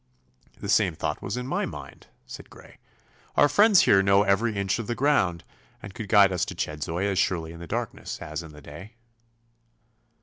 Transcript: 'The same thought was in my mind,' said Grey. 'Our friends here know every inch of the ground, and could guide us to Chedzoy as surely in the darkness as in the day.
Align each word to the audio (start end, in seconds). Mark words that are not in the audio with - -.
'The 0.57 0.67
same 0.67 0.95
thought 0.95 1.21
was 1.21 1.37
in 1.37 1.45
my 1.45 1.63
mind,' 1.63 2.07
said 2.25 2.49
Grey. 2.49 2.79
'Our 3.35 3.47
friends 3.47 3.81
here 3.81 4.01
know 4.01 4.23
every 4.23 4.55
inch 4.57 4.79
of 4.79 4.87
the 4.87 4.95
ground, 4.95 5.43
and 5.79 5.93
could 5.93 6.09
guide 6.09 6.31
us 6.31 6.43
to 6.45 6.55
Chedzoy 6.55 7.05
as 7.05 7.19
surely 7.19 7.51
in 7.51 7.59
the 7.59 7.67
darkness 7.67 8.19
as 8.19 8.41
in 8.41 8.51
the 8.51 8.63
day. 8.63 8.95